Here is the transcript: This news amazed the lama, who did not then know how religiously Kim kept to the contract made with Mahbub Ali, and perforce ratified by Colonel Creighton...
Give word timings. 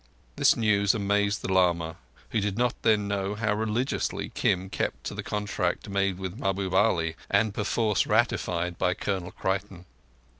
This 0.35 0.55
news 0.57 0.95
amazed 0.95 1.43
the 1.43 1.53
lama, 1.53 1.95
who 2.31 2.41
did 2.41 2.57
not 2.57 2.73
then 2.81 3.07
know 3.07 3.35
how 3.35 3.53
religiously 3.53 4.29
Kim 4.33 4.67
kept 4.67 5.03
to 5.03 5.13
the 5.13 5.21
contract 5.21 5.87
made 5.89 6.17
with 6.17 6.39
Mahbub 6.39 6.73
Ali, 6.73 7.15
and 7.29 7.53
perforce 7.53 8.07
ratified 8.07 8.79
by 8.79 8.95
Colonel 8.95 9.29
Creighton... 9.29 9.85